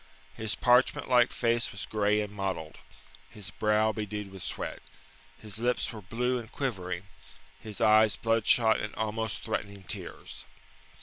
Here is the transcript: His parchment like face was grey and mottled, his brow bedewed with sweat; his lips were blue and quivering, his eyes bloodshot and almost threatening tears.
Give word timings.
His 0.33 0.55
parchment 0.55 1.07
like 1.07 1.31
face 1.31 1.71
was 1.71 1.85
grey 1.85 2.21
and 2.21 2.33
mottled, 2.33 2.79
his 3.29 3.51
brow 3.51 3.91
bedewed 3.91 4.31
with 4.31 4.41
sweat; 4.41 4.81
his 5.39 5.59
lips 5.59 5.93
were 5.93 6.01
blue 6.01 6.39
and 6.39 6.51
quivering, 6.51 7.03
his 7.59 7.79
eyes 7.79 8.15
bloodshot 8.15 8.79
and 8.79 8.95
almost 8.95 9.43
threatening 9.43 9.83
tears. 9.83 10.43